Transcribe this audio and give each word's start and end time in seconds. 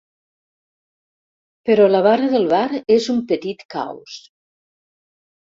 Però 1.71 1.85
la 1.91 2.01
barra 2.07 2.31
del 2.33 2.49
bar 2.55 2.81
és 2.97 3.11
un 3.15 3.21
petit 3.33 3.63
caos. 3.77 4.19